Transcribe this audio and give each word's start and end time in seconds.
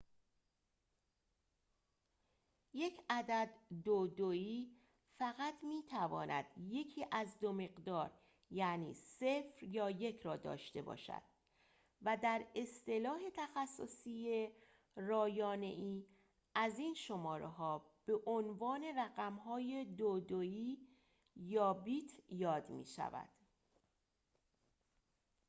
یک 2.73 3.01
عدد 3.09 3.49
دودویی 3.83 4.71
فقط 5.17 5.53
می‌تواند 5.63 6.45
یکی 6.57 7.05
از 7.11 7.39
دو 7.39 7.53
مقدار 7.53 8.11
یعنی 8.51 8.93
۰ 8.93 9.23
یا 9.61 9.89
۱ 9.91 10.25
را 10.25 10.35
داشته 10.37 10.81
باشد 10.81 11.21
و 12.01 12.17
در 12.21 12.45
اصطلاح 12.55 13.19
تخصصی 13.35 14.47
رایانه‌ای 14.95 16.05
از 16.55 16.79
این 16.79 16.93
شماره‌ها 16.93 17.85
به 18.05 18.13
عنوان 18.25 18.83
رقم‌های 18.97 19.85
دودویی 19.85 20.79
یا 21.35 21.73
بیت 21.73 22.11
یاد 22.29 22.69
می‌شود 22.69 23.29